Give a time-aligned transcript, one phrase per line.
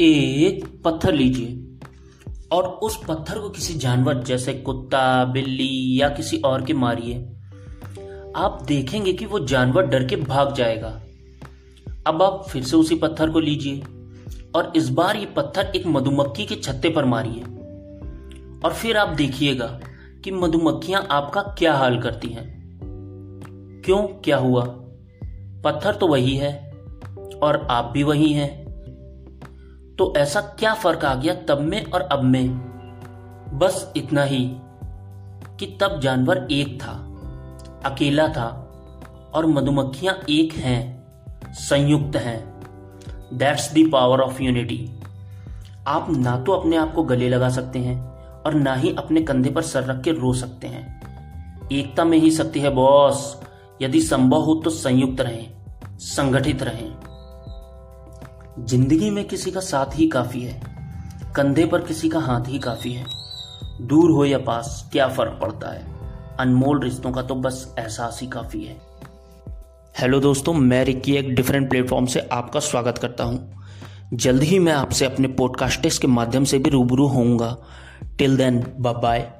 [0.00, 1.78] एक पत्थर लीजिए
[2.52, 7.16] और उस पत्थर को किसी जानवर जैसे कुत्ता, बिल्ली या किसी और के मारिए।
[8.36, 11.02] आप देखेंगे कि वो जानवर डर के भाग जाएगा।
[12.06, 13.82] अब आप फिर से उसी पत्थर को लीजिए
[14.54, 17.40] और इस बार ये पत्थर एक मधुमक्खी के छत्ते पर मारिए।
[18.64, 19.80] और फिर आप देखिएगा
[20.24, 22.58] कि मधुमक्खियाँ आपका क्या हाल करती हैं।
[23.84, 24.02] क्यों?
[24.02, 24.64] क्या हुआ?
[25.64, 26.72] पत्थर तो वही है
[27.42, 28.67] और आप भी वही हैं।
[29.98, 32.48] तो ऐसा क्या फ़र्क आ गया तब में और अब में?
[33.58, 34.44] बस इतना ही
[35.58, 36.92] कि तब जानवर एक था,
[37.84, 38.46] अकेला था
[39.34, 42.38] और मधुमक्खियाँ एक हैं, संयुक्त हैं।
[43.34, 44.78] That's the power of unity
[45.86, 48.00] आप ना तो अपने आप को गले लगा सकते हैं
[48.42, 52.30] और ना ही अपने कंधे पर सर रख के रो सकते हैं। एकता में ही
[52.30, 53.40] शक्ति है बॉस
[53.82, 55.46] यदि संभव हो तो संयुक्त रहें,
[55.98, 57.07] संगठित रहें।
[58.58, 60.60] ज़िंदगी में किसी का साथ ही काफ़ी है,
[61.36, 63.06] कंधे पर किसी का हाथ ही काफ़ी है।
[63.80, 65.86] दूर हो या पास, क्या फ़र्क पड़ता है?
[66.40, 68.76] अनमोल रिश्तों का तो बस एहसास ही काफ़ी है।
[70.00, 73.62] हेलो दोस्तों, मैं रिक्की एक डिफरेंट प्लेटफॉर्म से आपका स्वागत करता हूँ।
[74.14, 77.56] जल्द ही मैं आपसे अपने पॉडकास्टेस के माध्यम से भी रूबरू होऊँगा।
[78.18, 79.30] Till then bye bye